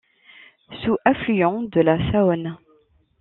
[0.81, 2.57] Sous-affluent de la Saône.